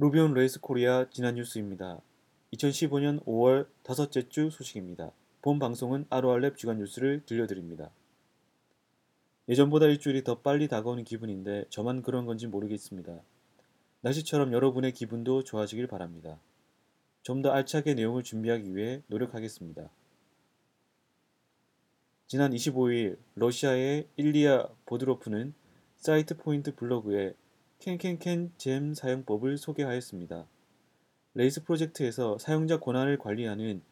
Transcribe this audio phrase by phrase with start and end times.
[0.00, 2.00] Ruby on Rails Korea 지난 뉴스입니다.
[2.52, 5.10] 2015년 5월 다섯째 주 소식입니다.
[5.42, 7.90] 본 방송은 RORLab 주간 뉴스를 들려드립니다.
[9.48, 13.18] 예전보다 일주일이 더 빨리 다가오는 기분인데 저만 그런 건지 모르겠습니다.
[14.02, 16.38] 날씨처럼 여러분의 기분도 좋아지길 바랍니다.
[17.22, 19.90] 좀 더 알차게 내용을 준비하기 위해 노력하겠습니다.
[22.28, 25.54] 지난 25일 러시아의 일리아 보드로프는
[25.96, 27.34] SitePoint 블로그에
[27.78, 30.46] CanCanCan gem 사용법을 소개하였습니다.
[31.34, 33.82] Rails 프로젝트에서 사용자 권한을 관리하는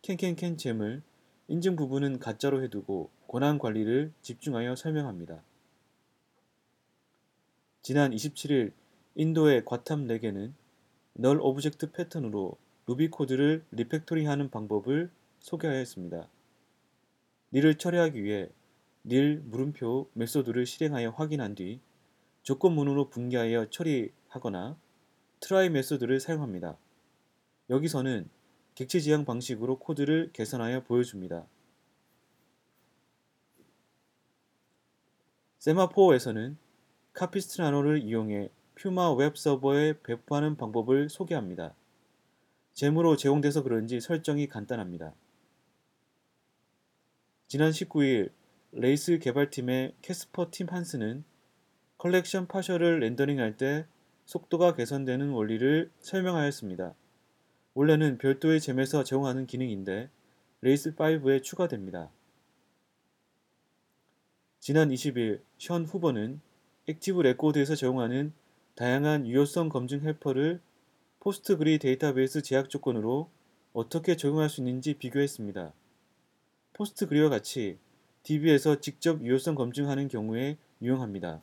[0.00, 1.02] 캔캔캔 잼을
[1.48, 5.42] 인증 부분은 가짜로 해두고 권한 관리를 집중하여 설명합니다.
[7.82, 8.72] 지난 27일
[9.14, 10.52] 인도의 가우탐 레게는
[11.12, 16.28] null object 패턴으로 루비 코드를 refactoring하는 방법을 소개하였습니다.
[17.52, 18.48] nil을 처리하기 위해
[19.04, 21.80] nil 물음표 method를 실행하여 확인한 뒤
[22.44, 24.76] 조건문으로 분기하여 처리하거나
[25.40, 26.76] try method를 사용합니다.
[27.70, 28.28] 여기서는
[28.74, 31.46] 객체 지향 방식으로 코드를 개선하여 보여줍니다.
[35.58, 36.58] Semaphore에서는
[37.14, 41.74] Capistrano를 이용해 Puma 웹 서버에 배포하는 방법을 소개합니다.
[42.74, 45.14] gem으로 제공돼서 그런지 설정이 간단합니다.
[47.46, 48.32] 지난 19일
[48.72, 51.24] Rails 개발팀의 캐스퍼 팀 한센은
[52.04, 53.86] collection partial을 렌더링할 때
[54.26, 56.94] 속도가 개선되는 원리를 설명하였습니다.
[57.72, 60.10] 원래는 별도의 gem에서 제공하는 기능인데
[60.60, 62.10] Rails 5에 추가됩니다.
[64.60, 66.42] 지난 20일 션 후보는
[66.88, 68.34] Active Record에서 제공하는
[68.74, 70.60] 다양한 유효성 검증 helper를
[71.20, 73.30] Postgre 데이터베이스 제약 조건으로
[73.72, 75.72] 어떻게 적용할 수 있는지 비교했습니다.
[76.74, 77.78] Postgre와 같이
[78.24, 81.40] DB에서 직접 유효성 검증하는 경우에 유용합니다.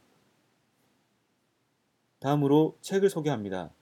[2.21, 3.73] 다음으로 책을 소개합니다.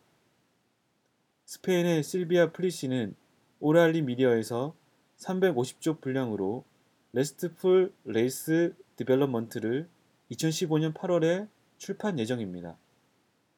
[1.45, 3.13] 스페인의 실비아 플리시는
[3.59, 4.73] O'Reilly Media에서
[5.17, 6.63] 350쪽 분량으로
[7.11, 9.89] RESTful Rails Development를
[10.31, 12.77] 2015년 8월에 출판 예정입니다.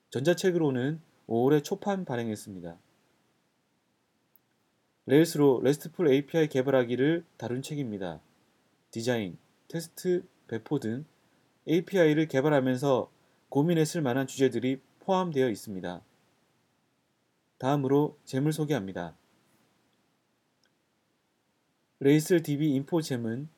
[0.10, 2.76] 전자책으로는 5월에 초판 발행했습니다.
[5.06, 8.20] 레일스로 레스트풀 API 개발하기를 다룬 책입니다.
[8.90, 11.06] 디자인, 테스트, 배포 등
[11.68, 13.21] API를 개발하면서
[13.52, 16.02] 고민했을 만한 주제들이 포함되어 있습니다.
[17.58, 19.14] 다음으로 gem을 소개합니다.
[22.00, 23.50] 레이슬 DB 인포 잼은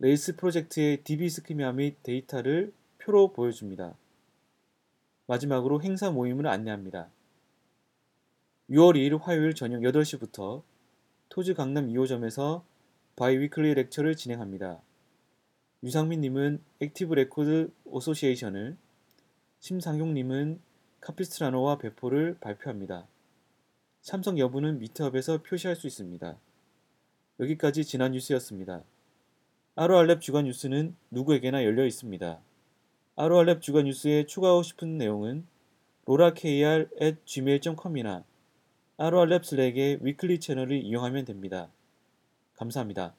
[0.00, 3.94] 레이스 프로젝트의 DB 스키미아 및 데이터를 표로 보여줍니다.
[5.28, 7.08] 마지막으로 행사 모임을 안내합니다.
[8.70, 10.64] 6월 2일 화요일 저녁 8시부터
[11.28, 12.64] 토즈 강남 2호점에서
[13.14, 14.80] Biweekly Lecture를 진행합니다.
[15.84, 18.76] 유상민님은 Active Record Association을,
[19.60, 20.60] 심상용님은
[21.00, 23.06] Capistrano와 배포를 발표합니다.
[24.00, 26.38] 참석 여부는 미트업에서 표시할 수 있습니다.
[27.40, 28.82] 여기까지 지난 뉴스였습니다.
[29.76, 32.40] 아로알랩 주간 뉴스는 누구에게나 열려 있습니다.
[33.16, 35.46] 아로알랩 주간 뉴스에 추가하고 싶은 내용은
[36.08, 38.24] lorakr@gmail.com이나
[38.96, 41.70] 아로알랩 슬랙의 위클리 채널을 이용하면 됩니다.
[42.54, 43.14] 감사합니다.